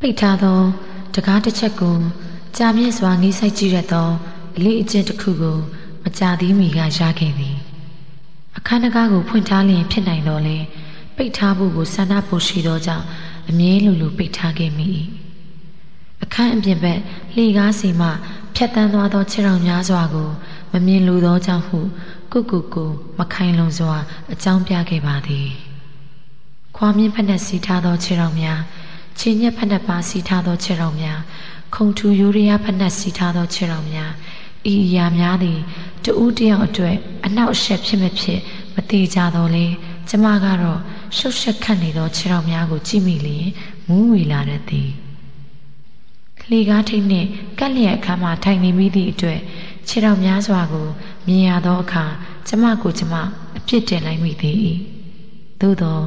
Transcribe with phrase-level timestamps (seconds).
[0.00, 0.60] ပိတ်ထားသော
[1.14, 1.98] တကားတစ်ချက်ကို
[2.56, 4.10] ကြာမြင့်စွာငေးဆိုင်ကြည့်ရသော
[4.56, 5.58] အလေးအကျင့်တစ်ခုကို
[6.04, 7.56] မကြာသေးမီကရခဲ့သည်
[8.56, 10.58] အခန်းတကားကိုဖွင့်ထားလျင်ဖြစ်နိုင်တော်လဲ
[11.16, 13.04] ပိတ်ထားဖို့ကိုဆန္ဒဖို့ရှိသောကြောင့်
[13.48, 14.86] အမြဲလိုလိုပိတ်ထားခဲ့မိ၏
[16.22, 17.00] အခန်းအပြင်ဘက်
[17.34, 18.08] လှေကားစီမှ
[18.54, 20.28] ဖြတ်တန်းသွားသောခြေထောက်များစွာကို
[20.72, 21.78] မမြင်လိုသောကြောင့်ဟု
[22.32, 23.96] ကုကုကိုမခိုင်လုံစွာ
[24.32, 25.48] အကြောင်းပြခဲ့ပါသည်
[26.76, 28.60] ခွာမြင့်ဖက်နှက်စီထားသောခြေထောက်များ
[29.20, 31.20] ခြေညက်ဖက်နှက်ပါစီထားသောခြေထောက်များ
[31.74, 34.10] ခုံထူယူရီးယားဖက်နှက်စီထားသောခြေထောက်များ
[34.72, 35.58] ဤအရာများသည်
[36.04, 36.96] တဦးတယောက်အတွက်
[37.26, 38.40] အနောက်အရှက်ဖြစ်မဖြစ်
[38.74, 39.66] မတိကြတော့လေ
[40.08, 40.80] ကျမကတော့
[41.16, 43.48] ရှုပ်ရှက်ခတ်နေသောခြေထောက်များကိုကြည့်မိလျင်
[43.88, 44.90] မူးဝေလာတတ်သည်
[46.50, 49.40] လှေကားထိတ်နှင့်ကက်လျက်အခါမှထိုင်နေမိသည့်အတွက်
[49.88, 50.88] ခြေထောက်များစွာကို
[51.26, 52.04] မြင်ရသောအခါ
[52.48, 53.14] ကျမကိုကျမ
[53.58, 54.56] အပြစ်တင်လိုက်မိသေး၏
[55.60, 55.98] သို့သော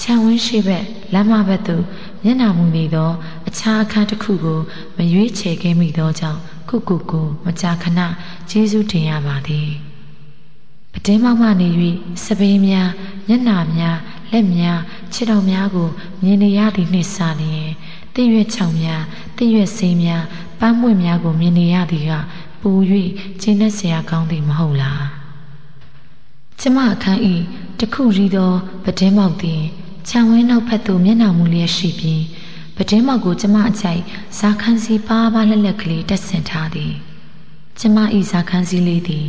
[0.00, 1.84] ခြံဝင်းရှိဘက်လမ်းမဘက်သို့
[2.22, 3.10] မျက်နှာမူနေသော
[3.48, 4.60] အခြားအခန်းတစ်ခုကို
[4.96, 8.00] မရွေးချယ်ခဲ့မိသောကြောင့်ကုကုကိုမကြာခဏ
[8.50, 9.70] ကျေးဇူးတင်ရပါသည်
[10.92, 11.68] ပတင်းမောက်မှနေ၍
[12.24, 12.90] စပင်းများ
[13.28, 13.98] မျက်နှာများ
[14.30, 14.78] လက်များ
[15.12, 15.88] ခြေတော်များကို
[16.22, 17.70] မြင်နေရသည်နှင့်စာလျင်
[18.14, 19.02] တည့်ရွက်ချောင်များ
[19.36, 20.24] တည့်ရွက်စိမ်းများ
[20.58, 22.12] ပန်းပွင့်များကိုမြင်နေရသည်က
[22.60, 22.70] ပူ၍
[23.40, 25.19] ကျင်းတဲ့ဆရာကောင်းသည်မဟုတ်လား
[26.60, 27.34] ကျမအခန်းဤ
[27.78, 28.52] တခုရီသော
[28.84, 29.62] ပတင်းမောက်သည်
[30.08, 32.24] ခြံဝင်းနောက်ဖက်သို့မျက်နှာမူလျက်ရှိပြီး
[32.76, 34.02] ပတင်းမောက်ကိုကျမအကြိုက်
[34.38, 36.92] ဇာခန်းစီပါးပါးလက်လက်ကလေးတက်ဆင်ထားသည်
[37.78, 39.26] ကျမဤဇာခန်းစီလေးသည်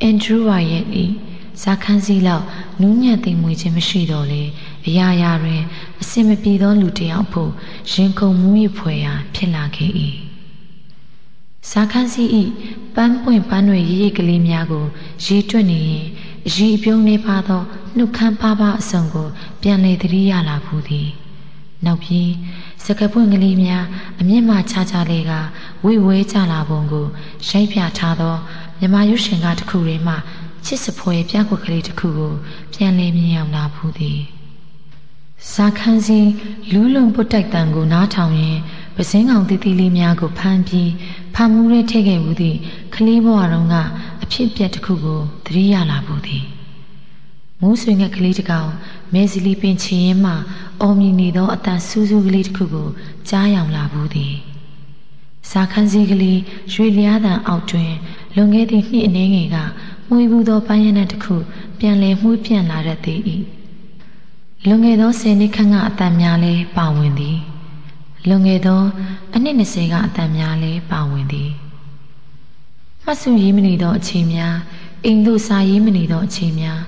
[0.00, 1.04] အန်ဒရူးဝါရဲ့ဤ
[1.62, 2.44] ဇာခန်းစီလောက်
[2.80, 4.42] နူးညံ့သိမ်မွေခြင်းမရှိတော့လေ
[4.86, 5.62] အရာရာတွင်
[6.00, 7.50] အစင်မပြေသောလူတစ်ယောက်ဖို့
[7.92, 9.90] ရင်ခုန်မှုရဖွယ်ရာဖြစ်လာခဲ့၏
[11.70, 12.42] ဇာခန်းစီဤ
[12.94, 14.84] ပန်းပွင့်ပန်းတွေရည်ရည်ကလေးများကို
[15.24, 17.62] ရေတွက်နေရင်အ ရီအပြုံးနေပါသော
[17.96, 19.28] နှုတ်ခမ်းပါပါအစုံကို
[19.62, 21.08] ပြန်လေသတိရလာဘူးသည်
[21.84, 22.30] နောက်ပြီး
[22.84, 23.84] စကပွင့်ကလေးများ
[24.20, 25.32] အမြင့်မှခြားခြားလေးက
[25.84, 27.06] ဝိဝဲကြလာပုံကို
[27.48, 28.34] ရိုက်ပြထားသော
[28.78, 30.14] မြမရုရှင်ကတခုလေးမှ
[30.64, 32.32] ချစ်စပွဲပြကွက်ကလေးတခုကို
[32.74, 34.20] ပြန်လေမြင်အောင်လာဘူးသည်
[35.52, 36.20] ဇာခန်းစီ
[36.72, 38.58] လူးလုံပုတ်တိုက်တန်ကိုနားထောင်ရင်
[38.96, 40.90] ပစင်းကောင်တီတီလေးများကိုဖမ်းပြီး
[41.34, 42.58] ဖမ်းမှုရဲထည့်ခဲ့ဘူးသည့်
[42.94, 43.76] ကလေးဘဝတုန်းက
[44.13, 46.44] အ ဖြစ်ပြက်တစ်ခုကိုသတိရလာဘူးသည်
[47.60, 48.70] မိုးဆွေငှက်ကလေးတစ်ကောင်
[49.12, 50.32] မဲစီလီပင်ချင်ရင်မှ
[50.80, 52.88] အော်မြင်နေသောအတန်စူးစူးကလေးတစ်ခုကို
[53.28, 54.34] ကြားယောင်လာဘူးသည်
[55.50, 56.40] ဇာခန်းစည်းကလေး
[56.72, 57.92] ရွေလျားတန်အောက်တွင်
[58.34, 59.56] လွန်ခဲ့သည့်နှစ်အနည်းငယ်က
[60.08, 61.36] မှုဘူးသောပန်းရနက်တစ်ခု
[61.78, 63.20] ပြန်လည်မှုပြန့်လာတတ်သည်၏
[64.66, 67.38] လွန်ခဲ့သောဆယ်နှစ်ခန့်ကအတန်များလဲပါဝင်သည်
[68.28, 68.82] လွန်ခဲ့သော
[69.34, 71.50] အနှစ်20ကအတန်များလဲပါဝင်သည်
[73.06, 74.56] မှတ်စုရေးမနေသောအချိန်များ
[75.04, 76.80] အိမ်သို့စာရေးမနေသောအချိန်များ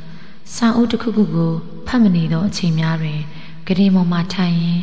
[0.54, 1.52] စာအုပ်တစ်ခုခုကို
[1.86, 3.20] ဖတ်မနေသောအချိန်များတွင်
[3.66, 4.80] ဂရင်ပေါ်မှထိုင်ရင်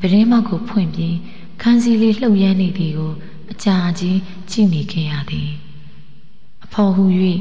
[0.00, 1.16] ပရင်းမောက်ကိုဖွင့်ပြီး
[1.60, 3.12] ခန်းစည်းလေးလှုပ်ရမ်းနေသည်ကို
[3.52, 4.18] အကြာကြီး
[4.50, 5.50] ကြည့်နေခဲ့ရသည်
[6.64, 7.04] အဖော်ဟူ၍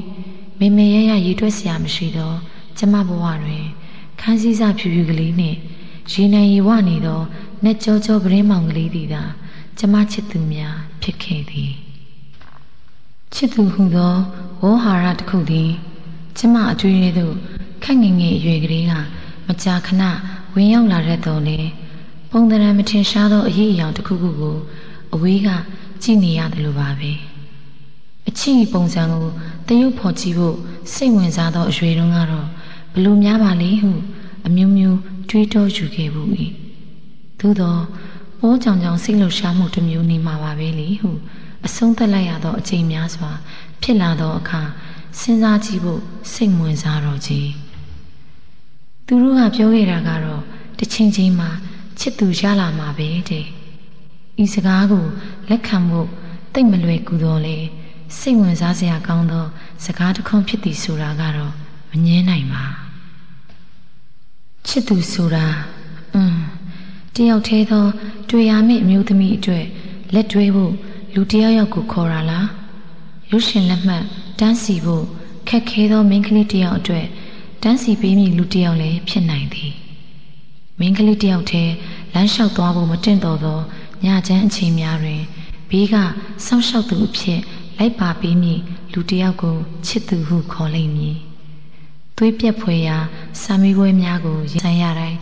[0.59, 2.33] မေမေရရရေတွက်စရာမရှိသော
[2.77, 3.65] ကျမဘဝတွင်
[4.19, 5.57] ခန်းစည်းစားဖြူဖြူကလေးနှင့်
[6.11, 7.21] ရေနံရီဝနေသော
[7.63, 9.23] နှက်ကြောကြောပရင်းမောင်ကလေးသည်သာ
[9.77, 11.82] ကျမချစ်သူများဖြစ်ခဲ့သည်
[13.33, 14.15] ချစ်သူဟုသော
[14.61, 15.69] ဝေါ်ဟာရတစ်ခုသည်
[16.37, 17.29] ကျမအတွေ့အကြုံ
[17.83, 18.93] ခက်ငင်ငယ်အရွယ်ကလေးက
[19.47, 20.03] မကြာခဏ
[20.53, 21.59] ဝင်ရောက်လာတဲ့တော်လေ
[22.29, 24.57] ပုံသဏ္ဍာန်မထင်ရှားသောအရေးအယောင်တစ်ခုခုကို
[25.13, 25.49] အဝေးက
[26.01, 27.11] ကြည့်နေရတယ်လို့ပါပဲ
[28.27, 29.27] အချစ်ပုံစံကို
[29.67, 30.55] တရုပ်ဖော်ကြည့်ဖို့
[30.93, 32.47] စိတ်ဝင်စားသောအရွယ်တုန်းကတော့
[32.93, 33.91] ဘလို့များပါလေဟု
[34.47, 36.29] အမျိုးမျိုးတွေးတောယူခဲ့ဘူး၏
[37.39, 37.75] သို့သော
[38.39, 40.42] ပိုးကြောင်ကြောင်စိတ်လှုပ်ရှားမှုတစ်မျိုးနေမှာပါပဲလေဟု
[41.65, 43.31] အဆုံးသက်လိုက်ရသောအချိန်များစွာ
[43.81, 44.61] ဖြစ်လာသောအခါ
[45.19, 46.01] စဉ်းစားကြည့်ဖို့
[46.31, 47.49] စိတ်ဝင်စားတော့ကြီး
[49.07, 50.41] သူတို့ကပြောခဲ့တာကတော့
[50.77, 51.49] တစ်ချိန်ချင်းမှာ
[51.99, 53.45] ချစ်သူရလာမှာပဲတဲ့
[54.43, 55.05] ဤစကားကို
[55.49, 56.09] လက်ခံဖို့
[56.53, 57.57] တိတ်မလွယ်ကူတော့လေ
[58.17, 59.45] စိတ်ဝင်စားစရာကောင်းသော
[59.85, 61.53] စကားတစ်ခုဖြစ်သည်ဆိုတာကတော့
[61.91, 62.63] မငင်းနိုင်ပါ
[64.67, 65.45] ချစ်သူဆိုတာ
[66.15, 66.37] อืม
[67.15, 67.85] တယောက်သေးသော
[68.29, 69.65] တွေ့ရမယ့်အမျိုးသမီးအတွက်
[70.13, 70.73] လက်တွဲဖို့
[71.15, 72.47] လူတယောက်ယောက်ကိုခေါ်တာလား
[73.31, 74.03] ရုပ်ရှင်လက်မှတ်
[74.39, 75.05] တန်းစီဖို့
[75.47, 77.05] ခက်ခဲသောမိန်းကလေးတယောက်အတွက်
[77.63, 79.73] တန်းစီပေးမိလူတယောက်လည်းဖြစ်နိုင်သည်
[80.79, 81.73] မိန်းကလေးတယောက်တည်း
[82.13, 83.59] လမ်းလျှောက်သွားဖို့မတင့်တော်သော
[84.05, 85.21] ညချမ်းအချိန်များတွင်
[85.69, 87.39] ဘေးကစောင့်ရှောက်သူအဖြစ်
[87.77, 88.53] လိုက်ပါပေးမိ
[88.93, 89.55] လူတယောက်ကို
[89.87, 91.15] ချစ်သူဟုခေါ်လိမ့်မည်
[92.17, 92.97] သွေးပြက်ဖွယ်ရာ
[93.41, 95.17] စာမေးပွဲများကိုရင်ဆိုင်ရတိုင်း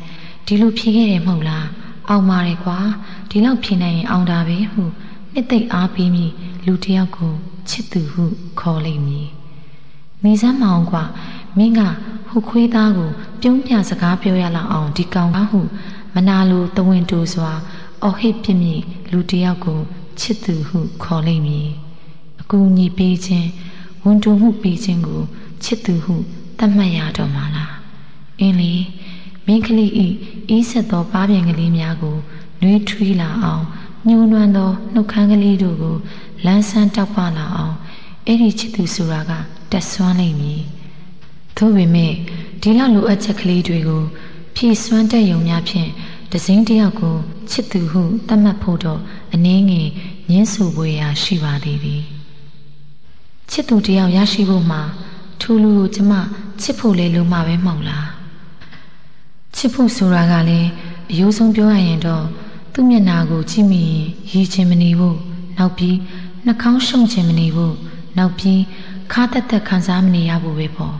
[0.46, 1.68] ဒီလိုဖြေခဲ့တယ်မဟုတ်လား
[2.10, 2.78] အောင်ပါတယ်ကွာ
[3.30, 4.84] ဒီလောက်ဖြေနိုင်ရင်အောင်တာပဲဟု
[5.33, 6.25] နှစ်သိမ့်အားပေးမိ
[6.66, 7.33] လူတယောက်ကို
[7.69, 8.24] ချစ်သူဟု
[8.60, 9.28] ခေါ်လိမ့်မည်
[10.24, 11.04] မိစမ်းမအောင်ကွာ
[11.57, 11.81] မင်းက
[12.28, 13.10] ဟိုခွေးသားကို
[13.42, 15.60] ပြုံးပြစကားပြောရလောက်အောင်ဒီကောင်ကဟု
[16.13, 17.51] မနာလိုတဝင်းတူစွာ
[18.04, 18.74] အော်ဟစ်ပြစ်မိ
[19.12, 19.80] လူတယောက်ကို
[20.19, 21.69] ချစ်သူဟုခေါ်လိမ့်မည်
[22.42, 23.50] အကူအညီပေးခြင်း
[24.04, 25.22] ဝန်တူမှုပေးခြင်းကို
[25.63, 26.16] ချစ်သူဟု
[26.57, 27.74] သတ်မှတ်ရတော့မှာလား
[28.39, 28.74] အင်းလေ
[29.45, 30.07] မင်းကလေးဤ
[30.50, 32.18] အေးဆက်သောပါးပြင်ကလေးများကို
[32.62, 33.66] နှွေးထွေးလာအောင်
[34.07, 35.95] ညှိုးနွမ်းသောနှုတ်ခမ်းကလေးတို့ကို
[36.45, 37.75] လန်းဆန်းတောက်ပလာအောင်
[38.25, 39.31] အဲ့ဒီချစ်သူဆိုတာက
[39.71, 40.62] တက်ဆွမ်းနိုင်မည်
[41.57, 42.13] သို့ပေမဲ့
[42.62, 44.03] ဒီလောက်လိုအပ်ချက်ကလေးတွေကို
[44.56, 45.89] ဖြည့်ဆွမ်းတဲ့ယုံများဖြင့်
[46.31, 47.15] တစင်းတယောက်ကို
[47.51, 49.00] ချစ်သူဟုသတ်မှတ်ဖို့တော့
[49.33, 49.89] အနည်းငယ်
[50.30, 52.04] ညှင်းဆူပွေရာရှိပါသေးသည်
[53.51, 54.81] ချစ်သူတယောက်ရရှိဖို့မှာ
[55.42, 56.13] ထူလူကိုကျမ
[56.62, 58.07] ချစ်ဖို့လေလိုမှပဲမဟုတ်လား
[59.56, 60.69] ချစ်ဖို့ဆိုတာကလည်း
[61.12, 62.25] အယိုးဆုံးပြောရရင်တော့
[62.73, 65.18] သူ့မျက်နာကိုကြည့်မိရင်ရည်ချင်းမနေဘူး
[65.57, 65.97] နောက်ပြီး
[66.45, 67.75] နှာခေါင်းရှုံချင်မနေဘူး
[68.18, 68.62] နောက်ပြီး
[69.12, 70.95] ခါတက်တက်ခံစားမနေရဘူးပဲပေါ့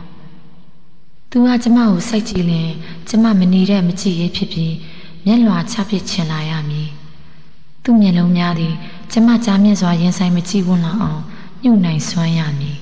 [1.30, 2.70] သူကကျမကိုစိတ်ကြည့်ရင်
[3.08, 4.74] ကျမမနေတဲ့မကြည့်ရဖြစ်ပြီး
[5.26, 6.88] မျက်လွှာချပစ်ချင်လာရမည်
[7.82, 8.74] သူ့မျက်လုံးများသည်
[9.12, 11.22] ကျမကြားမြင့်စွာရင်ဆိုင်မကြည့်ဝန်းလောက်အောင်
[11.62, 12.78] ညှို့နိုင်စွမ်းရမည်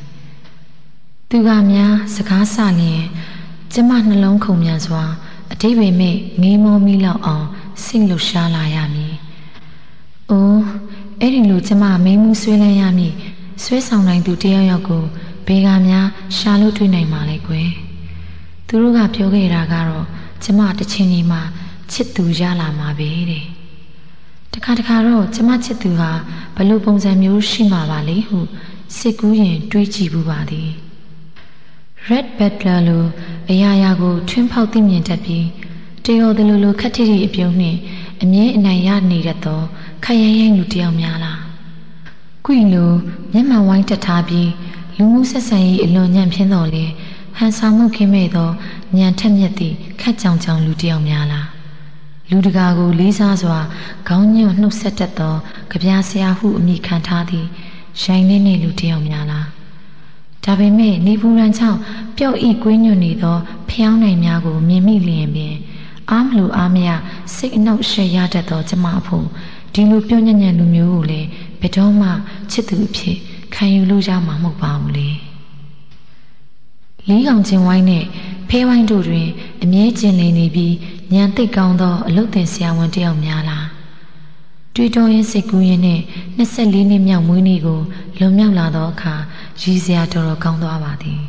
[1.28, 3.02] သူကများစကားဆလျင်
[3.72, 5.04] ကျမနှလုံးခုန်မြန်စွာ
[5.52, 7.46] အတိပင်မဲ့ငေးမောမိလောက်အောင်
[7.84, 9.14] စိတ်လှရှားလာရမည်။
[10.30, 10.64] အိုး
[11.20, 13.14] အဲ့ဒီလိုကျမမိမှုဆွေးလန်းရမည်
[13.62, 15.04] ဆွဲဆောင်နိုင်သူတယောက်ယောက်ကို
[15.46, 16.06] ဘေကများ
[16.36, 17.68] ရှာလို့တွေ့နိုင်ပါလေကွယ်။
[18.66, 20.06] သူတို့ကပြောခဲ့တာကတော့
[20.42, 21.42] ကျမတစ်ချိန်ချိန်မှာ
[21.92, 23.44] ချစ်သူရလာမှာပဲတဲ့။
[24.52, 26.12] တခါတခါတော့ကျမချစ်သူဟာ
[26.56, 28.38] ဘလို့ပုံစံမျိုးရှိမှာပါလေဟု
[28.96, 30.70] စစ်ကူးရင်တွေးကြည့်ဘူးပါသည်။
[32.08, 33.04] Red Butler လို
[33.50, 35.46] အရာရာကိုထွန်းဖောက်သိမြင်တတ်ပြီး
[36.04, 37.78] တယောတလူလိုခက်ထိထိအပြုံးနှင့်
[38.22, 39.60] အမြဲအနိုင်ရနေတတ်သော
[40.04, 41.40] ခရရရင်လူတယောက်များလား
[42.44, 42.92] ကွီလို
[43.32, 44.50] မျက်မှန်ဝိုင်းတက်ထားပြီး
[44.96, 46.84] လူမှုဆက်ဆံရေးအလွန်ညံ့ဖျင်းတော်လေ
[47.36, 48.50] ဟန်ဆောင်မှုခင်းမဲ့သော
[48.96, 51.48] ညံထက်မြက်သည့်ခက်ကြောင်ကြောင်လူတယောက်များလား
[52.30, 53.58] လူတကာကိုလေးစားစွာ
[54.08, 55.34] ခေါင်းညွန့်နှုတ်ဆက်တတ်သော
[55.70, 57.46] ကြပြားဆရာဟုအမိခံထားသည့်
[58.02, 59.46] ရိုင်းနေနေလူတယောက်များလား
[60.44, 61.78] ဒါပေမဲ့နေပူရန်ချောင်း
[62.16, 63.36] ပျောက်ဤကွင်းညွတ်နေသော
[63.70, 65.54] ဖျောင်းနိုင်များကိုမြင်မိလျင်ပင်
[66.10, 66.90] အားမလို့အားမရ
[67.34, 69.26] စိတ်အနှောက်ရှက်ရတတ်သောကျမအဖို့
[69.74, 71.28] ဒီလိုပြောညံ့ညံ့လူမျိုးကိုလည်း
[71.60, 72.08] ဘယ်တော့မှ
[72.50, 73.16] ချစ်သူအဖြစ်
[73.54, 75.08] ခံယူလို့ရမှာမဟုတ်ပါဘူးလေ
[77.08, 78.04] လေးကောင်ချင်းဝိုင်းနဲ့
[78.48, 79.28] ဖဲဝိုင်းတို့တွင်
[79.62, 80.74] အမြဲကျင်လည်နေပြီး
[81.12, 83.66] ညံသိပ်ကောင်းသောအလုတ်တင်ဆရာဝန်တယောက်များလား
[84.74, 86.00] တွေးတောရင်းစိတ်ကူးရင်းနဲ့
[86.38, 87.80] 24နှစ်မြောက်မွေးနေ့ကို
[88.18, 89.14] လွန်မြောက်လာသောအခါ
[89.60, 91.20] ရည်စရာတော်တော်ကောင်းသွားပါသည်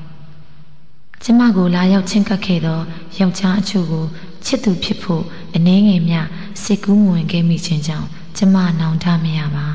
[1.23, 2.79] ကျမကိုလာရောက်ချင်းကပ်ခဲ့သော
[3.19, 4.05] ယောက်ျားအချို့ကို
[4.45, 5.23] ချစ်သူဖြစ်ဖို့
[5.55, 6.15] အနှင်းငယ်မြ
[6.61, 8.07] စိတ်ကူးမဝင်ခဲ့မိခြင်းကြောင့်
[8.37, 9.67] ကျမနောင်တမရပါ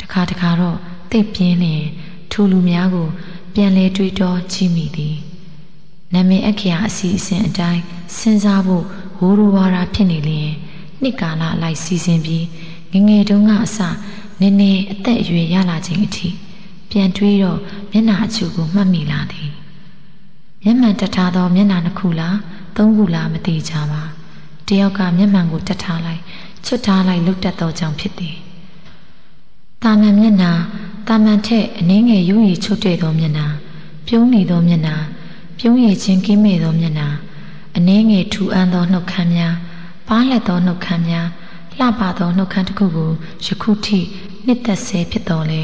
[0.00, 0.78] တခါတခါတော့
[1.10, 1.84] သိပ်ပြင်းလျင်
[2.30, 3.08] ထူလူများကို
[3.54, 5.16] ပြန်လဲတွေးတောကြည့်မိသည်
[6.12, 7.82] နာမည်အခရာအစီအစဉ်အတိုင်း
[8.16, 8.84] စဉ်းစားဖို့
[9.18, 10.50] ဝိုးရဝါရာဖြစ်နေလျင်
[11.02, 12.46] နှစ်ကာလလိုက်စီစဉ်ပြီး
[12.92, 13.78] ငငယ်တုန်းကအစ
[14.40, 16.28] နည်းနည်းအသက်အရွယ်ရလာခြင်းအထိ
[16.90, 17.58] ပြန်တွေးတော့
[17.90, 19.50] မျက်နှာအချို့ကိုမှတ်မိလာသည်
[20.62, 22.36] မျက်မှန်တထားသောမျက်နှာနှစ်ခုလား
[22.76, 24.02] သုံးခုလားမသိကြပါ
[24.68, 26.20] တယောက်ကမျက်မှန်ကိုတက်ထားလိုက်
[26.64, 28.36] ချွတ်ထားလိုက်လုတ်တက်သောကြောင့်ဖြစ်သည်
[29.82, 30.52] တာမန်မျက်နှာ
[31.08, 33.46] တာမန်ထက်အနှင်းငယ်ယူရီချွတ်တဲ့သောမျက်နှာ
[34.06, 34.96] ပြုံးနေသောမျက်နှာ
[35.58, 37.08] ပြုံးရည်ချင်းကင်းမဲ့သောမျက်နှာ
[37.76, 39.54] အနှင်းငယ်ထူအန်းသောနှုတ်ခမ်းများ
[40.08, 41.28] ပါးလက်သောနှုတ်ခမ်းများ
[41.78, 43.10] လှပသောနှုတ်ခမ်းတစ်ခုကို
[43.44, 43.98] ယခုထိ
[44.46, 45.62] နှစ်သက်ဆဲဖြစ်တော်လဲ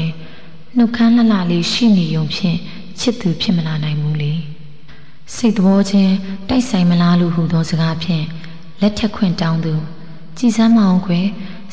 [0.77, 2.57] နှုတ်ခမ်းလှလှလေးရှိနေုံဖြင့်
[2.99, 4.18] ချစ်သူဖြစ်မလာနိုင်ဘူးလေ
[5.35, 6.13] စိတ်သဘောချင်း
[6.49, 8.25] တိုက်ဆိုင်မလားလို့ဟူသောစကားဖြင့်
[8.81, 9.73] လက်ထက်ခွင့်တောင်းသူ
[10.37, 11.19] ကြည်စမ်းမအောင်ခွဲ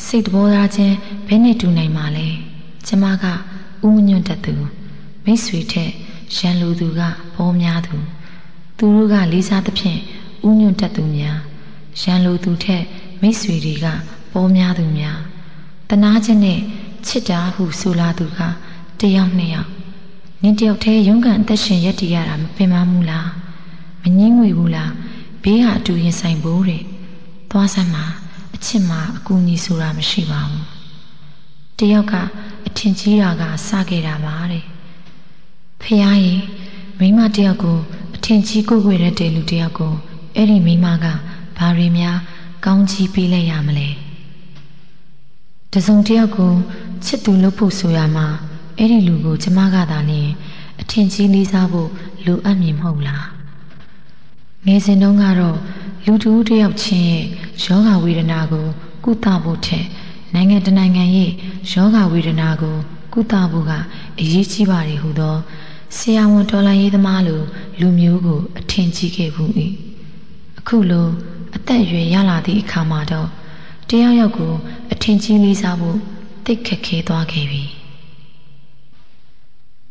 [0.04, 0.96] စိတ်သဘောသားချင်း
[1.26, 2.28] ဘယ်နဲ့တူနိုင်မှာလဲ
[2.86, 3.24] ကျမက
[3.86, 4.54] ဥမညွန့်တတ်သူ
[5.24, 5.90] မိတ်ဆွေထက်
[6.36, 7.00] ရန်လူသူက
[7.34, 7.96] ဘောများသူ
[8.78, 9.98] သူတို့ကလေးစားသဖြင့်
[10.46, 11.38] ဥညွန့်တတ်သူများ
[12.02, 12.82] ရန်လူသူထက်
[13.20, 13.86] မိတ်ဆွေတွေက
[14.32, 15.18] ပေါ်များသူများ
[15.90, 16.60] တနာခြင်းနဲ့
[17.06, 18.40] ချစ်တာဟုဆိုလာသူက
[19.00, 19.70] တယောက်နှစ်ယောက်
[20.42, 23.28] နင်းတယောက်တည်းရုန်းကန်အသက်ရှင်ရက်တည်ရတာမပင်မမှုလား
[24.06, 24.92] မငင်းငွေဘူးလား
[25.42, 26.82] ဘေးကအတူရင်ဆိုင်ဖို့တဲ့
[27.50, 28.04] သွားစမ်းမှာ
[28.54, 30.64] အချစ်မှာအကူအညီဆိုတာမရှိပါဘူး
[31.78, 32.14] တယောက်က
[32.66, 34.64] အထင်ကြီးတာကစခဲ့တာပါတဲ့
[35.80, 36.42] ဖះကြီး
[36.98, 37.78] မိမတယောက်ကို
[38.16, 39.92] အထင်ကြီးကိုကိုရတဲ့လူတယောက်ကို
[40.36, 41.06] အဲ့ဒီမိမက
[41.58, 42.18] ဘာတွေများ
[42.64, 43.88] ကောင်းကြီးပေးလိုက်ရမလဲ
[45.72, 46.52] တစုံတယောက်ကို
[47.04, 48.26] ချစ်သူလုပ်ဖို့ဆိုရမှာ
[48.78, 50.22] အဲ့ဒီလူကိုကျမကသာနေ
[50.80, 51.90] အထင်ကြီးလေးစားဖို့
[52.24, 53.35] လိုအပ်မည်မဟုတ်လား
[54.66, 55.58] ငယ်စဉ်တုန်းကတော့
[56.04, 57.24] လူတူတယောက်ချင်းရဲ့
[57.64, 58.66] ယောဂဝေဒနာကို
[59.04, 59.86] ကုသဖို့ထက်
[60.34, 61.30] နိုင်ငံတနိုင်ငံရဲ့
[61.72, 62.76] ယောဂဝေဒနာကို
[63.12, 63.72] ကုသဖို့က
[64.20, 65.36] အရေးကြီးပါတယ်ဟုသော
[65.96, 67.42] ဆရာဝန်တော်လိုင်းရေးသမားလို
[67.80, 69.50] လူမျိုးကို အထင်ကြီးခဲ့ဘူး၏
[70.58, 71.08] အခုလို
[71.56, 73.28] အသက်အရွယ်ရလာသည့်အခါမှာတော့
[73.88, 74.52] တယောက်ယောက်ကို
[74.92, 75.98] အထင်ကြီးလေးစားဖို့
[76.44, 77.64] တိတ်ခက်ခဲသွားခဲ့ပြီ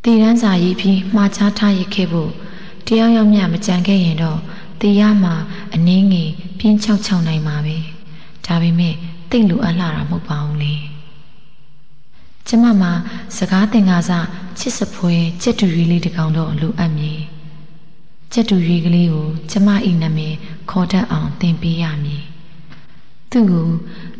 [0.02, 2.30] တည်ရန်စာရေးပြီးမှားချထားရခဲ့ဖို့
[2.86, 4.40] တယောက်ယောက်မြမကြံခဲ့ရင်တော့
[4.82, 5.34] တရားမှာ
[5.74, 7.76] အနည်းငယ်ပြင်းချောက်ချောက်နိုင်မှာပဲ
[8.46, 8.94] ဒါပေမဲ့
[9.30, 10.74] တိတ်လူအပ်လာတာမဟုတ်ပါဘူးလေ
[12.46, 12.92] ကျမမှာ
[13.36, 14.10] စကားသင်္ကာစ
[14.58, 17.20] ချစ်စပွဲကြက်တူရွေးလေးတစ်ကောင်တော့လိုအပ်မည်
[18.32, 20.34] ကြက်တူရွေးကလေးကိုကျမဤနာမည်
[20.70, 22.22] ခေါ်တတ်အောင်သင်ပေးရမည်
[23.30, 23.68] သူ့ကို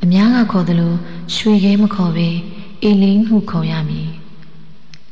[0.02, 0.94] အများကခေါ်သလို
[1.34, 2.28] ရွှေခဲမခေါ်ပဲ
[2.82, 4.08] အေလင်းဟုခေါ်ရမည်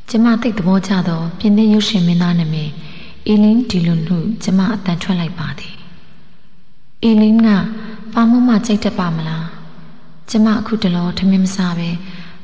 [0.08, 2.70] ကျမသိတဲ့သဘောကျသောပြင်းတဲ့ရုပ်ရှင်မင်းသားနာမည်
[3.28, 5.75] အေလင်းဒီလွန်ဟုကျမအတန်ထွက်လိုက်ပါသည်
[7.02, 7.49] အေလင်းက
[8.14, 9.47] ပါမုံမကြိတ်တတ်ပါမလား
[10.31, 11.90] ကျမအခုတလောထမင်းမစားပဲ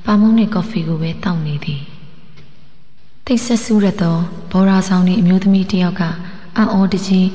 [0.05, 1.83] ပါမုံနဲ့ကော်ဖီကိုပဲတောက်နေသည်
[3.25, 4.17] တိတ်ဆက်ဆူရသော
[4.51, 6.03] ဘောရာဆောင်၏အမျိုးသမီးတစ်ယောက်က
[6.57, 7.29] အံ့ဩတကြီး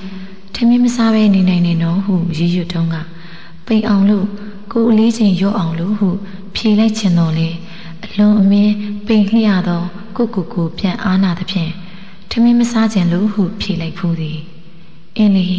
[0.53, 2.95] ထမင်းမစားပဲနေနိုင်နေတော့ဟုရည်ရွတ်တုံးက
[3.65, 4.25] ပိန်အောင်လို့
[4.71, 6.09] ကိုအလေးချိန်ရော့အောင်လို့ဟု
[6.55, 7.49] ဖြေလိုက်ချင်တော်လေ
[8.03, 8.73] အလွန်အမင်း
[9.05, 9.83] ပိန်လျှသော
[10.15, 11.71] ကိုကိုကိုပြန်အားနာသဖြင့်
[12.37, 14.39] ထမင်းမစားခြင်းလို့ဟုဖြေလိုက်ဖူးသည်
[15.17, 15.49] အင်းလီ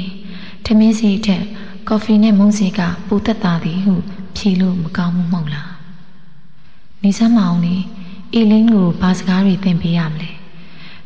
[0.65, 1.45] ထမင်းစီထက်
[1.89, 3.95] ကော်ဖီနဲ့မုန်းစီကပူသက်သာသည်ဟု
[4.37, 5.73] ဖြေလို့မကောင်းဘူးမဟုတ်လား
[7.03, 7.77] နေစမ်းမအောင်လေ
[8.35, 10.31] အီလင်းကိုဘာစကားတွေသင်ပေးရမလဲ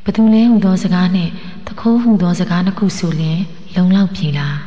[0.05, 1.29] ဘသူလဲဟူသောစကားနဲ့
[1.67, 3.41] တခိုးဟူသောစကားတစ်ခုဆိုရင်
[3.75, 4.59] လုံလောက်ပြီလား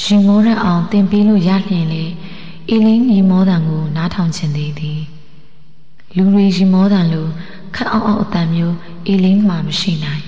[0.00, 2.04] ရှင်မိုးရအောင်သင်ပေးလို့ရလျင်လေ
[2.70, 5.00] အီလင်းညီမောတန်ကိုနားထောင်ခြင်းသေးသည်
[6.16, 7.28] လူတွေရီမောတန်လို
[7.74, 10.24] ခက်အောင်အောင်အတန်မျိုးအီလင်းမှမရှိနိုင်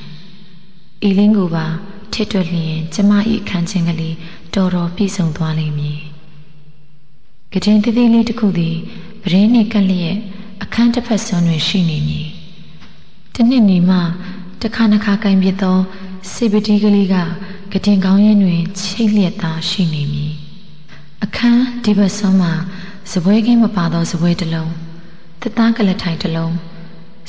[1.02, 1.66] အီလင်းကိုပါ
[2.12, 4.16] ထစ်တွက်လျင်ကျမ၏အခန်းချင်းကလေး
[4.54, 5.98] တော်တော်ပြည့်စုံသွားလိမ့်မည်။
[7.52, 8.76] ကတင်သေးသေးလေးတစ်ခုသည်
[9.22, 10.16] ပရင်းနှင့်ကပ်လျက်
[10.62, 12.28] အခန်းတစ်ဖက်စွန်းတွင်ရှိနေမည်။
[13.34, 13.98] တနှစ်နေမှ
[14.62, 15.78] တခါနှခါကင်ပြသော
[16.32, 17.16] စေပတိကလေးက
[17.72, 20.32] ကတင်ကောင်းရင်တွင်ချိတ်လျက်သာရှိနေမည်။
[21.24, 22.52] အခန်းဒီဘက်စွန်းမှာ
[23.12, 24.72] စပွဲကင်းမပါသောစပွဲတစ်လုံး
[25.42, 26.54] တသားကလထိုင်တစ်လုံး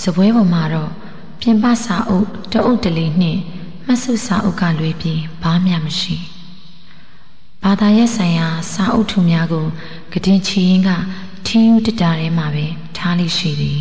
[0.04, 0.92] စပွဲပေါ်မှာတော့
[1.40, 3.40] ပြင်ပစာအုပ်တအုပ်တလေးနှင့်
[3.86, 6.18] မှတ်စုစာအုပ်ကလွေပြီးဘာမှမရှိ
[7.64, 9.66] ဘာသာရဲ့ဆိုင်ရာစာအုပ်ထုများကို
[10.14, 10.90] ကတင်ချီရင်က
[11.46, 12.66] ထင်းယူတတာထဲမှာပဲ
[12.98, 13.80] ထားလိရှိသည်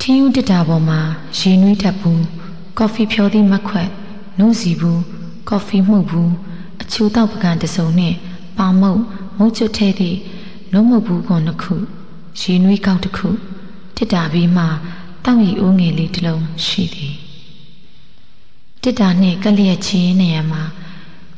[0.00, 1.00] ထင်းယူတတာပေါ်မှာ
[1.38, 2.24] ရေနွေးတက်ဘူး
[2.78, 3.88] ကော်ဖီဖြောသည့်မခွက်
[4.38, 5.02] နှုတ်စီဘူး
[5.48, 6.30] ကော်ဖီမှုတ်ဘူး
[6.82, 8.16] အချိုးတောက်ပကံတစုံနှင့်
[8.58, 9.00] ပါမုတ်
[9.38, 10.18] မုတ်ကျွတ်ထဲသည့်
[10.72, 11.74] နှုတ်မုတ်ဘူးကွန်တစ်ခု
[12.40, 13.28] ရေနွေးကောက်တစ်ခု
[13.98, 14.64] တစ်တာပြီးမှ
[15.24, 17.14] တောက်ရီအိုးငယ်လေးတစ်လုံးရှိသည်
[18.82, 20.62] တစ်တာနှင့်ကလျက်ချင်းနေရမှာ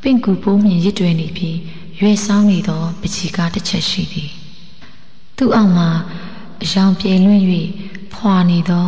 [0.00, 1.59] ပင့်ကူပိုးမြင်ရစ်တွင်နေပြီး
[2.00, 4.31] ရွယ်ဆောင်နေသောပချီကားတစ်ချက်ရှိသည်
[5.37, 5.88] သူ့အောက်မှာ
[6.62, 7.45] အယောင်ပြေလွင့်၍
[8.14, 8.87] ဖွာနေသော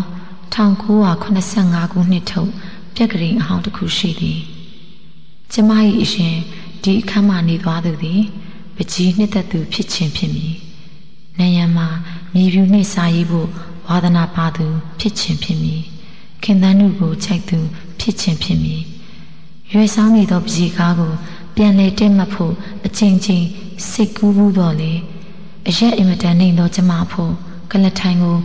[0.54, 2.50] 1985ခုနှစ်ထုတ်
[2.94, 4.40] ပြက်ကလေးအဟောင်းတစ်ခုရှိသည်
[5.52, 5.70] ကျမ၏
[6.02, 6.36] အရှင်
[6.82, 8.22] ဒီအခန်းမှနေသွားသူသည်
[8.76, 10.54] ပကြီးနှစ်သက်သူဖြစ်ခြင်းဖြစ်မည်။
[11.38, 11.88] နယံမှာ
[12.34, 13.48] မြေဖြူနှင့်စာရေးဖို့
[13.86, 14.66] ဝါသနာပါသူ
[14.98, 15.82] ဖြစ်ခြင်းဖြစ်မည်။
[16.42, 17.58] ခင်သန်းနုကိုခြိုက်သူ
[18.00, 18.82] ဖြစ်ခြင်းဖြစ်မည်
[19.72, 21.12] ရွယ်ဆောင်နေသောပကြီးကားကို
[21.56, 22.54] ပြန်လေတက်မှတ်ဖို့
[22.86, 23.46] အချင်းချင်း
[23.88, 24.92] စိတ်ကူးဘူးတော့လေ
[25.68, 27.32] အရက်အင်မတန်နေသောကျမဖို့
[27.70, 28.36] ကလထိုင်ကို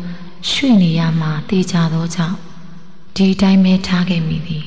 [0.50, 2.38] ရွှေ့နေရမှတေးကြသောကြောင့်
[3.16, 4.66] ဒီတိုင်းပဲထားခဲ့မိသည်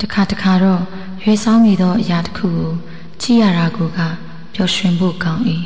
[0.00, 0.82] တခါတခါတော့
[1.22, 2.70] ရွယ်ဆောင်နေသောအရာတစ်ခုကို
[3.20, 4.00] ကြည့်ရတာကိုက
[4.54, 5.42] ပျော်ရွှင်ဖို့ကောင်း၏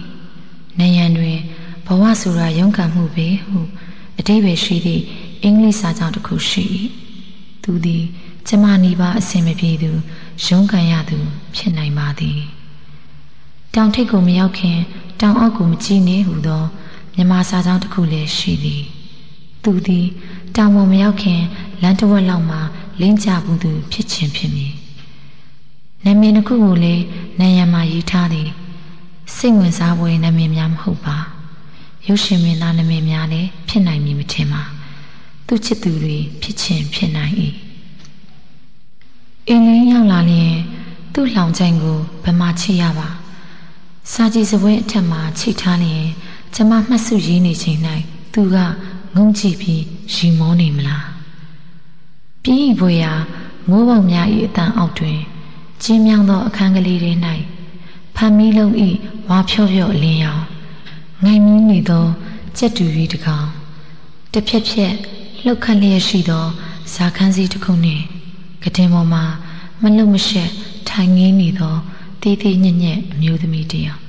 [0.79, 1.39] နေရန်တွင်
[1.87, 3.59] ဘဝဆိုတာရုန်းကန်မှုပဲဟု
[4.19, 5.03] အတိပ္ပယ်ရှိသည့်
[5.43, 6.64] အင်္ဂလိပ်စာကြောင့်တစ်ခုရှိ၏
[7.62, 8.05] သူသည်
[8.47, 9.91] ကျမနီးပါအစင်မပြေသူ
[10.47, 11.19] ရုန်းကန်ရသူ
[11.55, 12.41] ဖြစ်နိုင်ပါသည်
[13.75, 14.79] တောင်ထိပ်ကိုမရောက်ခင်
[15.21, 16.62] တောင်အောက်ကိုမကြည့်နေဟုသော
[17.14, 18.83] မြမစာကြောင်းတစ်ခုလည်းရှိသည်
[19.62, 20.07] သူသည်
[20.57, 21.43] တောင်ပေါ်မရောက်ခင်
[21.83, 22.61] လမ်းတစ်ဝက်လောက်မှာ
[23.00, 24.73] လင်းကြဘူးသူ ဖြစ်ခြင်းဖြစ်မည်
[26.05, 27.05] နာမည်တစ်ခုကိုလည်း
[27.41, 28.49] နာယံမှာရေးထားသည်
[29.35, 31.17] စိတ်ဝင်စားဖွယ်နာမည်များမဟုတ်ပါ
[32.08, 34.62] ရုပ်ရှင်မင်းသားနာမည်များလည်းဖြစ်နိုင်မည်မထင်ပါ
[35.46, 37.34] သူချစ်သူတွေဖြစ်ခြင်းဖြစ်နိုင်၏
[39.49, 40.54] အင်းလင်းရောက်လာရင်
[41.12, 43.08] သူ့လောင်ချိုင်ကိုဘယ်မှာချိရပါ
[44.12, 46.04] စာကြည့်စပွဲအထက်မှာချိထားလျင်
[46.54, 47.80] ကျမမှတ်စုရေးနေချိန်၌
[48.32, 48.56] သူက
[49.16, 49.82] ငုံကြည့်ပြီး
[50.14, 51.06] ရီမောနေမလား
[52.42, 53.12] ပြင်းဤဘွေရာ
[53.68, 55.18] မိုးပေါက်များ၏အတန်အောက်တွင်
[55.82, 57.12] ကျင်းမြောင်းသောအခန်းကလေးထဲ၌
[58.14, 58.73] ဖမ်းမီးလုံး၏
[59.28, 60.42] ဝါဖြော့ဖြော့အလင်းရောင်
[61.25, 62.04] ငိုင်မီးနေသော
[62.57, 63.49] ကြက်တူရီတကောင်
[64.33, 64.95] တစ်ဖြက်ဖြက်
[65.45, 66.45] လှုပ်ခတ်လျက်ရှိသော
[66.95, 68.04] ဇာခန်းစီတစ်ခုနှင့်
[68.62, 69.25] ကတင်ပေါ်မှာ
[69.83, 70.50] မလုံမရှက်
[70.88, 71.75] ထိုင်ငင်းနေသော
[72.23, 74.00] တေးသေးညက်ညက်အမျိုးသမီးတယောက်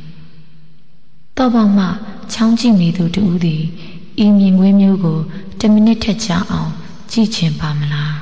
[1.38, 1.86] တော့ပေါမှ
[2.34, 3.64] ချောင်းကြည့်နေသူတူဦးသည်
[4.24, 5.20] ဤမြင်ကွင်းမျိုးကို
[5.60, 6.72] 10မိနစ်ထက်ကြာအောင်
[7.12, 8.16] ကြည့်ချင်ပါမလား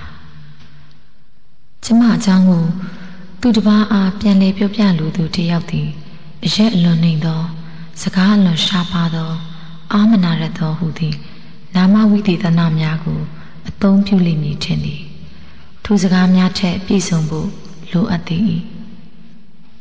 [1.83, 2.65] ကျမအချောင်းကို
[3.41, 5.87] သူတစ်ပါးအားပြန်လေပြောပြလိုသူတယောက်သည်
[6.45, 7.41] အရက်အလွန်နှိမ်သော
[8.01, 9.31] စကားအလွန်ရှားပါသော
[9.93, 11.15] အာမနာရသောဟုသည်
[11.75, 13.19] နာမဝိသေသနာများကို
[13.69, 15.01] အသုံးပြုလိမ့်မည်ထင်သည်
[15.83, 17.49] ထိုစကားများထက်ပြည့်စုံဖို့
[17.91, 18.51] လိုအပ်သည်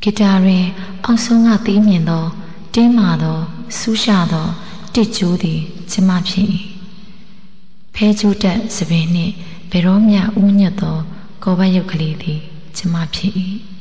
[0.02, 0.64] ဂီတာတွင်
[1.04, 2.24] အောက်ဆုံးကတီးမြင်သော
[2.74, 3.38] တင်းမာသော
[3.78, 4.48] ဆူးရှာသော
[4.94, 6.46] တစ်ကျိုးသည်ကျမဖြစ်၏
[7.94, 9.32] ဖဲကျိုးတက်စပင်နှင့်
[9.70, 10.96] ဘယ်တော့မျှဥညွတ်သော
[11.42, 12.40] ကောဘရုပ်ကလေးသည်
[12.76, 13.32] ကျမဖြစ်၏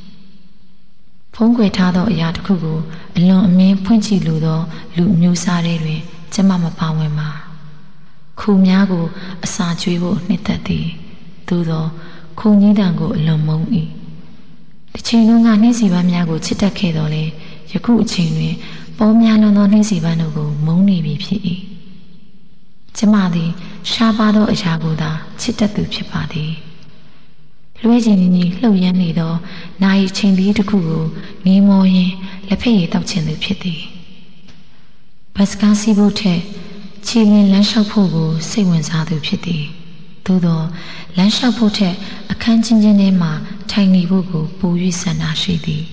[1.34, 2.78] ဖုံးကွယ်ထားသောအရာတစ်ခုကို
[3.16, 4.60] အလွန်အမင်းဖွင့်ကြည့်လိုသော
[4.96, 6.00] လူမျိုးစားတွေတွင်
[6.32, 7.30] ကျမမပါဝင်ပါ
[8.40, 9.04] ခုများကို
[9.44, 10.86] အစာကျွေးဖို့နှစ်သက်သည်
[11.48, 11.84] သို့သော
[12.40, 13.68] ခုံကြီးတံကိုအလွန်မုန်း၏
[14.94, 17.24] တချိန်လုံးကနှင်းစီပန်းများကိုချစ်တတ်ခဲ့တော်လေ
[17.72, 18.54] ယခုအချိန်တွင်
[18.98, 21.40] ပေါ်များလွန်သောနှင်းစီပန်းတို့ကိုမုန်းနေပြီဖြစ်၏
[22.96, 23.50] ကျမသည်
[23.90, 25.10] ရှားပါသောအရာကိုသာ
[25.40, 26.52] ချစ်တတ်သူဖြစ်ပါသည်
[27.82, 29.32] လွှဲချင်ကြီးလှုပ်ရမ်းနေသော
[29.82, 31.04] နိုင်ချိန်ပြီးတစ်ခုကို
[31.46, 32.14] ငေးမောရင်း
[32.48, 33.80] လက်ဖက်ရည်တောက်ချင်သူဖြစ်သည်
[35.34, 36.40] ဘတ်စကားစီးဖို့ထက်
[37.06, 39.64] ခြေလျင်လမ်းလျှောက်ဖို့ကိုစိတ်ဝင်စားသူဖြစ်သည်
[40.26, 40.60] သို့သော
[41.16, 41.94] လမ်းလျှောက်ဖို့ထက်
[42.32, 43.32] အခန်းချင်းချင်းထဲမှာ
[43.70, 45.84] ထိုင်နေဖို့ကိုပို၍ဆန္ဒရှိသည်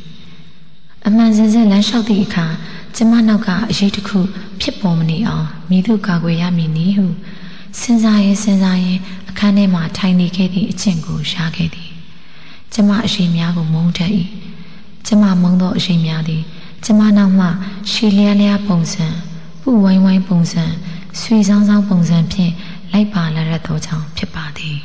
[1.08, 2.46] အမှန်စင်စစ်လမ်းလျှောက်သည့်အခါ
[2.96, 4.20] ကျမနောက်ကအရေးတစ်ခု
[4.62, 7.06] ဖြစ်ပေါ်မနေအောင်မိသူကာကွယ်ရမည်နည်းဟု
[7.80, 11.92] စဉ်းစားရင်စဉ်းစားရင်အ ခန်းထဲမှာထိုင်နေခဲ့သည့်အကျင့်ကိုရှားခဲ့သည်
[12.74, 14.12] ကျမအရှိများကိုမုန်းတတ်၏
[15.08, 16.44] ကျမမုန်းသောအရှိများသည်
[16.86, 17.48] ကျမနောက်မှ
[17.92, 19.06] ရှည်လျားလျားပုံစံ
[19.62, 20.64] ပူဝိုင်းဝိုင်းပုံစံ
[21.20, 22.54] ဆွေဆောင်ဆောင်ပုံစံဖြင့်
[22.92, 24.78] လိုက်ပါလာရသောကြောင့်ဖြစ်ပါသည်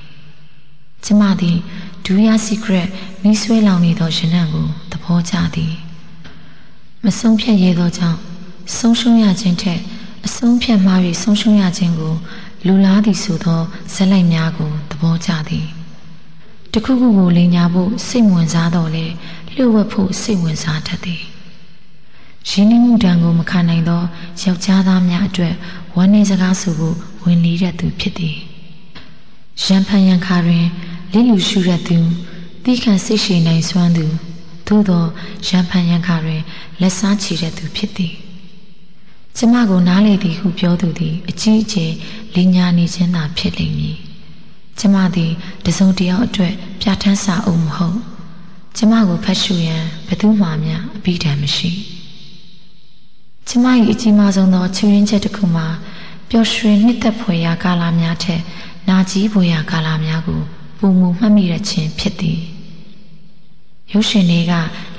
[1.04, 1.56] ကျမသည်
[2.04, 2.88] ဒူယာစီကရက်
[3.22, 5.74] မိဆွဲလောင်နေသောရှင်နံကိုသဘောကျသည်
[7.04, 8.18] မဆုံးဖြတ်ရသောကြောင့်
[8.76, 9.80] ဆုံးရှုံးရခြင်းထက်
[10.26, 12.14] အဆုံးဖြတ်မှား၍ဆုံးရှုံးရခြင်းကို
[12.66, 13.60] လူလားသည်ဆိုသော
[13.94, 15.66] ဇက်လိုက်များကိုသဘောကျသည်
[16.72, 19.06] တခုခုကိုလိန်ညာဖို့စိတ်ဝင်စားတော့လေ
[19.52, 21.22] လျှို့ဝှက်ဖို့စိတ်ဝင်စားတတ်သည်
[22.48, 24.02] ရင်းနှီးမှုတန်ကိုမခံနိုင်သော
[24.42, 25.54] ယောက်ျားသားများအတွက်
[25.96, 28.36] ဝမ်းနည်းစကားဆိုဖို့ဝင်လေးတဲ့သူဖြစ်သည်
[29.64, 30.66] ရန်ဖန်ရန်ခါတွင်
[31.12, 31.98] လင်းလူရှုရသူ
[32.64, 34.06] တိခန့်စိတ်ရှိနိုင်စွမ်းသူ
[34.66, 35.04] သို့သော
[35.46, 36.42] ရန်ဖန်ရန်ခါတွင်
[36.80, 38.14] လက်စားချီတဲ့သူဖြစ်သည်
[39.36, 41.92] ကျမကိုနားလေသည်ဟုပြောသူသည်အကြီးအကျယ်
[42.34, 43.98] လင်ညာနေခြင်းသာဖြစ်လိမ့်မည်
[44.78, 45.32] ကျမသည်
[45.66, 47.98] တစုံတယောက်အတွက်ပြဋ္ဌာန်းစာအုပ်မဟုတ်
[48.76, 51.70] ကျမကိုဖတ်ရှုရန်ဘယ်သူမှမျှအပြီးတမ်းမရှိ
[53.48, 55.66] ကျမ၏အကြီးမားဆုံးသောချွေရင်းချက်တစ်ခုမှာ
[56.28, 58.40] ပျော်ရွှင်နှစ်သက်ဖွယ်ရာကာလများထက်
[58.88, 60.40] နာကြီးဖွယ်ရာကာလများကို
[60.78, 62.40] ပုံမူမှတ်မိရခြင်းဖြစ်သည်
[63.92, 64.52] ရုပ်ရှင်တွေက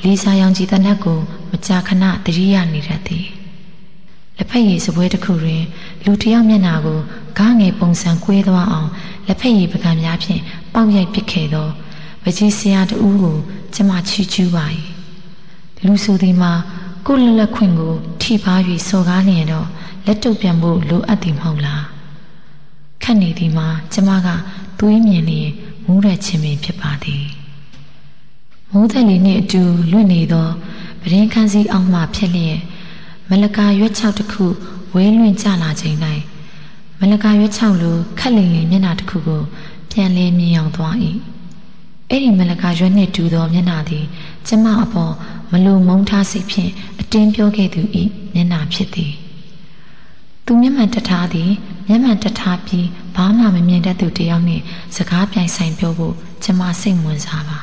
[0.04, 1.20] လီစာရောင်ကြည်တနက်ကို
[1.52, 3.26] မကြာခဏတတိယနေတတ်သည်
[4.38, 5.64] လက်ဖက်ရည်စပွဲတစ်ခုတွင်
[6.04, 7.00] လူတစ်ယောက်မျက်နှာကို
[7.40, 8.90] ဂါငယ်ပုံစံကွဲသွားအောင်
[9.28, 10.42] လက်ဖက်ရည်ပကံများဖြင့်
[10.74, 11.68] ပေါက်ရိုက်ပစ်ခဲ့သော
[12.24, 13.38] ပကြီးဆရာတူကို
[13.74, 14.66] ကျမချီးကျူးပါ၏
[15.86, 16.52] လူဆိုသည်မှာ
[17.06, 18.56] ကိုလက်လက်ခွင့်ကို ထိပါ၍
[18.88, 19.68] စော်ကားလျင်တော့
[20.06, 21.86] လက်တုပ်ပြန်ဖို့လိုအပ်သည်မဟုတ်လား
[23.04, 24.28] ခက်နေသည်မှာကျမက
[24.80, 25.50] သွေးမြင်လျင်
[25.86, 27.26] မူးတဲ့ခြင်းပင်ဖြစ်ပါသည်
[28.72, 30.48] မိုးသက်လေးနှင့်အတူလွင့်နေသော
[31.02, 32.60] ပရင်ခန်းစည်းအောက်မှဖြစ်လျက်
[33.30, 34.46] မလကာရွက်ချောက်တစ်ခု
[34.94, 35.98] ဝဲလွင့်ကျလာချိန်၌
[37.00, 39.42] မလကာရွက်ချောက်လိုခက်လင်လင်မျက်နှာတစ်ခုကို
[39.92, 40.96] ပြန်လဲမြင်အောင်သွား၏
[42.10, 44.06] အဲ့ဒီမလကာရွက်နှင့်တူသောမျက်နှာသည်
[44.48, 45.14] ကျမအပေါ်
[45.52, 47.82] မလုံမုန်းထားစိတ်ဖြင့်အတင်းပြောခဲ့သူ၏
[48.34, 49.14] မျက်နှာဖြစ်သည်
[50.46, 51.52] သူမျက်မှန်တထားသည်
[51.88, 54.64] မျက်မှန်တထားပြီးဘာမှမမြင်တတ်သူတယောက်နှင့်
[54.96, 57.60] စကားပြိုင်ဆိုင်ပြောဖို့ကျမစိတ်ဝင်စားပါ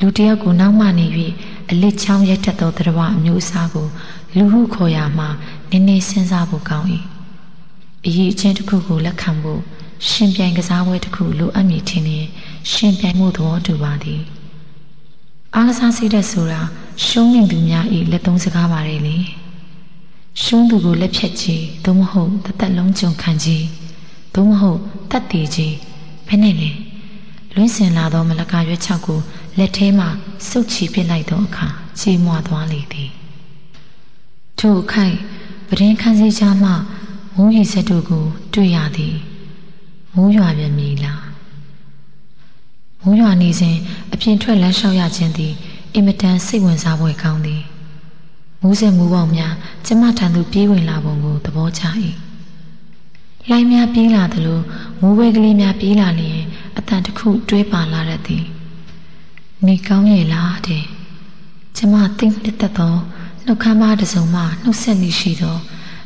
[0.00, 1.06] လူတယောက်ကိုနောက်မှနေ၍
[1.70, 3.86] အလစ်ချောင်းရက်တက်သောတရားအမျိုးအစားကို
[4.36, 5.28] လူဟုခေါ်ရမှာ
[5.70, 6.86] နည်းနည်းစဉ်းစားဖို့ကောင်း၏
[8.06, 9.60] အရေးအချင်းတစ်ခုကိုလက်ခံဖို့
[10.08, 12.26] ရှင်ပြိုင်ကစားပွဲတစ်ခုလိုအပ်မည်ထင်ရင်
[12.72, 14.22] ရှင်ပြိုင်မှုသဘောတူပါသည်
[15.54, 16.60] အားကစားစိတ်သက်ဆိုတာ
[17.06, 19.16] ရှုံးနေသူများ၏လက်သုံးစကားပါတယ်လေ
[20.42, 23.66] ရှုံးသူကိုလက်ဖြတ်ခြင်းသို့မဟုတ်တသက်လုံးကြုံခံခြင်း
[24.34, 24.78] သို့မဟုတ်
[25.10, 25.76] တတ်တည်ခြင်း
[26.26, 26.70] ဘယ်နဲ့လဲ
[27.60, 29.20] လွင်းစင်လာသောမလကာရွက်ချောက်ကို
[29.58, 30.06] လက်ထဲမှ
[30.48, 31.66] စုပ်ချီပစ်လိုက်သောအခါ
[31.98, 33.10] ချေမွာသွားလေသည်
[34.58, 35.16] ထို့ခိုက်
[35.68, 36.70] ပဒင်းခန်းစည်းချမှ
[37.34, 39.16] မိုးရီစက်တို့ကို တွေ့ရသည်
[40.14, 41.24] မိုးရွာပြန်မည်လား
[43.00, 43.76] မိုးရွာနေစဉ်
[44.12, 45.54] အပြင်ထွက်လမ်းလျှောက်ရခြင်းသည်
[45.94, 47.62] အင်မတန်စိတ်ဝင်စားဖွယ်ကောင်းသည်
[48.60, 49.54] မိုးစက်မိုးပေါက်များ
[49.86, 51.84] ကျမထံသို့ပြေးဝင်လာပုံကိုသဘောကျ၏
[53.48, 54.60] လှိုင်းများပြေးလာသလို
[55.00, 56.40] မိုးဝဲကလေးများပြေးလာလျင်
[56.78, 58.44] အတန်တစ်ခုတွဲပါလာတတ်သည်
[59.66, 60.84] နေကောင်းရဲ့လားတဲ့
[61.76, 62.94] ကျမသိမ့်လက်သက်သော
[63.44, 65.56] နှုတ်ခမ်းမတစ်စုံမှနှုတ်ဆက်နေရှိသော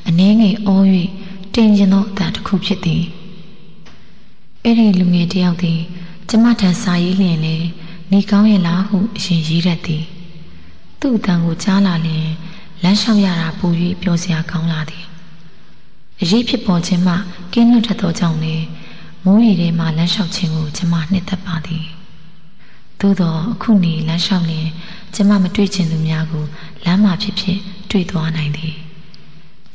[0.08, 0.80] အနှင်းငယ်အော၍
[1.54, 3.02] တင်ကျင်သောအတန်တစ်ခုဖြစ်သည်
[4.62, 5.80] အဲ့ဒီလူငယ်တယောက်သည်
[6.28, 7.56] ကျမထံစာရေးလျင်လေ
[8.10, 10.04] နေကောင်းရဲ့လားဟုအရင်ရေးတတ်သည်
[11.00, 12.28] သူ့အတန်ကိုကြားလာလျင်
[12.82, 13.66] လမ်းလျှောက်ရတာပူ၍
[14.02, 15.11] ပျော်စရာကောင်းလာသည်
[16.22, 17.14] အရေးဖြစ်ပေါ်ခြင်းမှ
[17.52, 18.56] ကင်းလွတ်တတ်သောကြောင့်လေ
[19.24, 21.86] မိုးရီထဲမှလမ်းလျှောက်ခြင်းကိုကျမနှစ်သက်ပါသည်
[23.00, 24.68] သို့သောအခုနေလမ်းလျှောက်လျင်
[25.14, 26.44] ကျမမတွေ့ချင်သူများကို
[26.84, 27.58] လမ်းမှာဖြစ်ဖြစ်
[27.90, 28.74] တွေ့သွားနိုင်သည်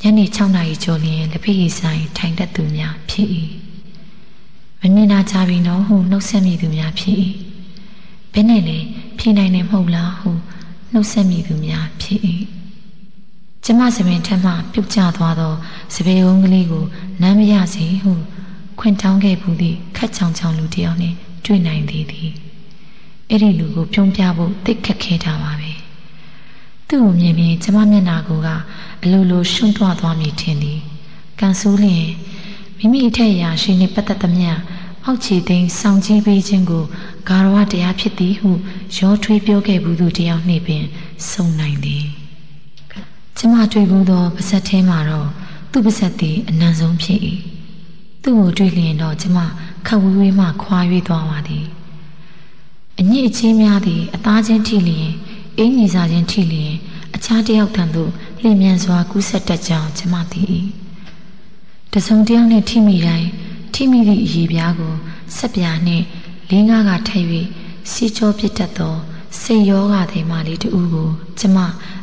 [0.01, 3.27] ညနေ6နာရီကျော်လျင်လက်ဖက်ရည်ဆိုင်ထိုင်တတ်သူများဖြစ်၏
[4.81, 7.15] မမြင်နာကြပြီနော်ဟုနှုတ်ဆက်မိသူများဖြစ်၏
[8.33, 8.77] ဘယ်နဲ့လဲ
[9.17, 10.29] ဖြေနိုင်တယ်မဟုတ်လားဟု
[10.91, 12.21] နှုတ်ဆက်မိသူများဖြစ်၏
[13.69, 15.53] ကျမစပင်ထက်မှပြုတ်ကျသွားသော
[15.95, 16.85] စပယ်ုံးကလေးကို
[17.21, 18.13] နမ်းမရစေဟု
[18.79, 22.29] ခွင့်တောင်းခဲ့ဘူးသည့်ခက်ချောင်ချောင်လူတစ်ယောက်နှင့်တွေ့နိုင်သေးသည်
[23.29, 25.71] အဲ့ဒီလူကိုပြုံးပြဖို့တိတ်ခက်ခဲတာပါပဲ
[26.87, 28.47] သူ့ကိုမြင်ပြီးကျမမျက်နာကိုက
[29.03, 30.79] အလိုလိုရှုံ့သွားသွားမိထင်သည်
[31.39, 32.07] ကန်ဆိုးလျင်
[32.77, 34.51] မိမိအထက်ရာရှိနှင့်ပတ်သက်သမျှ
[35.03, 36.83] အောက်ခြေသိမ်းစောင့်ကြည့်ပေးခြင်းကို
[37.27, 38.49] ဂါရဝတရားဖြစ်သည်ဟု
[38.97, 40.83] ရောထွေးပြောခဲ့ဘူးသူတယောက်နှင့်ပင်
[41.29, 42.26] စုံနိုင်သည်
[43.37, 45.29] ကျမတွေ့ဘူးသောပါဇက်ထဲမှာတော့
[45.71, 47.19] သူ့ပါဇက်သည်အနံဆုံးဖြစ်၏
[48.21, 49.37] သူ့ကိုတွေ့လျင်တော့ကျမ
[49.85, 51.65] ခက်ဝေးဝေးမှခွာ၍သွားပါသည်
[52.99, 55.09] အညစ်အကြေးများသည်အသားချင်းထိလျင်
[55.57, 56.73] အင်းကြီးစားချင်းထိလျင်
[57.15, 60.41] အခြားတယောက်ထံသို့လျင်မြန်စွာကူးဆက်တတ်ကြောင်းကျမသိ၏
[61.93, 63.29] တစုံတယောက်နှင့်ထိမိတိုင်း
[63.73, 64.93] ထိမိသည့်အရေးပြားကို
[65.35, 66.05] ဆက်ပြာနှင့်
[66.49, 67.27] လင်းကားကထိုက်၍
[67.91, 68.95] စီကြောပြစ်တတ်သော
[69.41, 71.09] စိတ်ယောဂသည်မလေးတူကို
[71.39, 71.57] ကျမ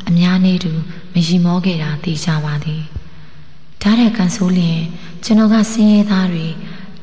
[0.09, 0.73] အများနေတူ
[1.13, 2.83] မရီမောခဲ့တာသိကြပါသည်
[3.83, 4.81] ဓာတ်တဲ့ကန်ဆိုးလျင်
[5.25, 6.47] ကျွန်တော်ကဆင်းရဲသားတွေ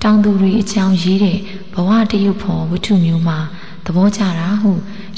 [0.02, 1.38] တောင်သူတွေအကြောင်းရေးတဲ့
[1.74, 3.40] ဘဝတရုပ်ဖော်ဝတ္ထုမျိုးမှာ
[3.86, 4.72] သဘောကျတာဟု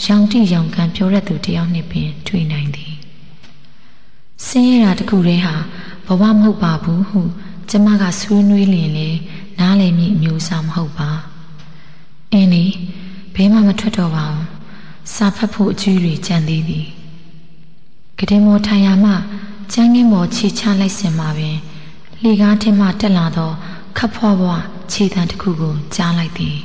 [0.06, 2.94] ရောင်တိရောင်ကန်ပြောရသူတယောက်နှင့်ပင်တွေ့နိုင်သည်
[4.46, 5.56] ဆင်းရဲတာတခုတည်းဟာ
[6.08, 7.20] ဘဝမဟုတ်ပါဘူးဟု
[7.70, 9.10] ကျမကဆွေးနွေးလျင်လေ
[9.60, 11.10] နားလည်မိအမျိုးအစားမဟုတ်ပါ
[12.32, 12.66] အင်းလေ
[13.36, 14.43] ဘဲမှမထွက်တော့ပါဘူး
[15.12, 16.88] စာဖတ်ဖို့အကျူးတွေကြံသေးသည်
[18.20, 19.12] ကတင်မောထိုင်ရမှ
[19.74, 21.58] ကျန်းငင်းမောခြေချလိုက်စင်မှာပင်
[22.22, 23.52] လှီကားထင်းမှတက်လာသော
[23.98, 26.58] ခပ်ဖွားဖွားခြေတံတစ်ခုကိုကြားလိုက်သည်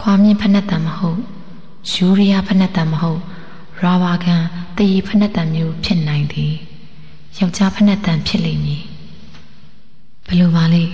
[0.00, 1.20] ခွာမြင့်ဖက်နှက်တံမဟုတ်
[1.90, 3.20] ယူရီးယားဖက်နှက်တံမဟုတ်
[3.80, 4.42] ရာဘာကန်
[4.76, 6.52] တရီဖက်နှက်တံမျိုးဖြစ်နိုင်သည်
[7.38, 8.82] ယောက်ျားဖက်နှက်တံဖြစ်လိမ့်မည်
[10.26, 10.84] ဘယ်လိုပါလဲ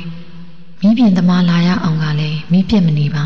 [0.81, 3.25] မိပြင်သမားလာရအောင်ကလည်းမိပြစ်မနေပါ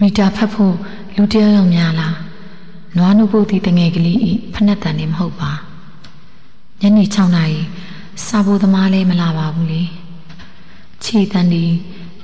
[0.00, 0.74] မီတာဖတ်ဖို့
[1.18, 2.16] လူတယောက်ယောက်များလား
[2.96, 5.52] နွားနုပုတ်တီတငယ်ကလေးဤဖက်နှက်တံနေမဟုတ်ပါ
[6.80, 7.60] ညနေ6နာရီ
[8.24, 9.82] စာဖို့သမားလည်းမလာပါဘူးလေ
[11.04, 11.64] ခြေတန်းဒီ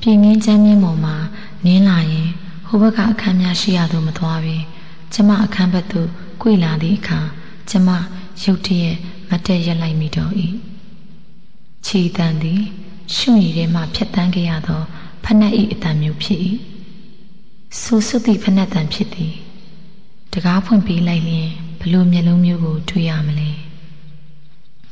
[0.00, 1.16] ပြင်းငင်းချမ်းမြင်းပေါ်မှာ
[1.64, 2.28] နင်းလာရင်
[2.66, 4.57] ဟိုဘက်ကအခန်းများရှိရသို့မသွားပဲ
[5.12, 6.09] ကျမအခန်းဘက်သို့
[6.40, 7.20] ကြွေလာသည့်အခါ
[7.70, 7.88] ကျမ
[8.42, 8.96] ရုတ်တရက်
[9.28, 10.33] မတက်ရက်လိုက်မိတော့၏
[11.87, 12.62] ခြေတန်းသည်
[13.16, 14.83] ရှုံရည်ထဲမှဖြတ်တန်းခဲ့ရသော
[15.24, 16.40] ဖနက်၏အတန်မျိုးဖြစ်၏
[17.80, 19.35] ဆူဆွသည့်ဖနက်တန်ဖြစ်သည်
[20.32, 21.48] တကားဖွင့်ပေးလိုက်လျင်
[21.80, 23.50] ဘလို့မျက်လုံးမျိုးကိုတွေ့ရမလဲ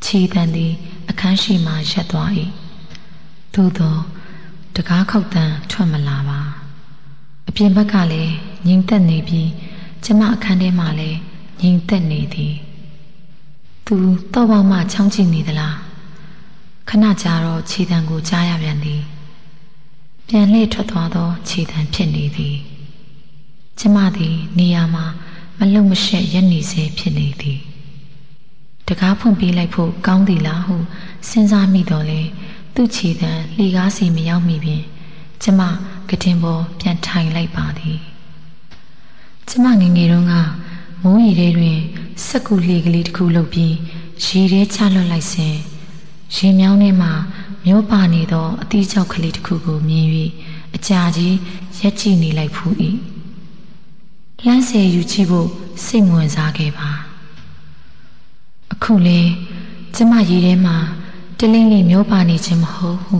[0.04, 0.72] ခြေတန်းသည်
[1.08, 2.30] အခန်းရှိမှရပ်သွား၏
[3.54, 3.96] သို့သော
[4.76, 6.40] တကားခောက်တန်းထွက်မလာပါ
[7.48, 8.34] အပြင်ဘက်ကလည်း
[8.66, 9.50] ငြိမ်သက်နေပြီး
[10.04, 11.18] ကျမအခန်းထဲမှာလည်း
[11.60, 12.54] ငြိမ်သက်နေသည်
[13.86, 13.96] သူ
[14.32, 15.76] တော့ပေါက်မှချောင်းကြည့်နေသလား
[16.88, 19.02] ခဏကြာတော့ခြေတံကိုကြားရပြန်သည်
[20.28, 22.56] ပြန်လှည့်ထွက်သွားသောခြေတံဖြစ်နေသည်
[23.80, 25.04] ကျမသည်နေရာမှာ
[25.58, 27.60] မလုံမရှက်ရက်နေစေဖြစ်နေသည်
[28.86, 30.76] တကားဖွင့်ပေးလိုက်ဖို့ကောင်းသည်လားဟု
[31.28, 32.20] စဉ်းစားမိတော့လေ
[32.74, 34.82] သူ့ခြေတံလှီကားစီမရောက်မိပြင်
[35.42, 35.60] ကျမ
[36.08, 37.98] ကတင်ပေါ်ပြန်ထိုင်လိုက်ပါသည်
[39.48, 40.34] ကျမငငယ်တုန်းက
[41.02, 41.78] မိုးရီထဲတွင်
[42.26, 43.74] စက်ကူလှေကလေးတစ်ခုလုပ်ပြီး
[44.24, 45.56] ရေထဲချလွတ်လိုက်စဉ်
[46.36, 47.12] ရေမြောင်းထဲမှာ
[47.64, 50.06] မျိုးပါနေသောအသီးကျောက်ကလေးတစ်ခုကိုမြင်၍
[50.76, 51.36] အကြာကြီး
[51.80, 52.74] ရက်ကြည့်နေလိုက်ဖူး၏
[54.44, 55.48] လှမ်းဆယ်ယူကြည့်ဖို့
[55.84, 56.90] စိတ်ဝင်စားခဲ့ပါ
[58.72, 59.20] အခုလေ
[59.94, 60.76] ကျမရေထဲမှာ
[61.38, 63.16] တလင်းလေးမျိုးပါနေခြင်းမဟုတ်ဟု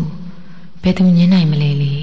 [0.83, 1.94] ဘယ်သူညင်းနိုင်မလဲလေ